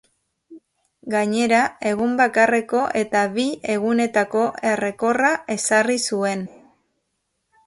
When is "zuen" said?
6.11-6.45